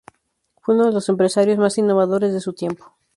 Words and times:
Fue 0.59 0.73
uno 0.73 0.87
de 0.87 0.93
los 0.93 1.09
empresarios 1.09 1.59
más 1.59 1.77
innovadores 1.77 2.33
de 2.33 2.39
su 2.39 2.53
tiempo. 2.53 2.95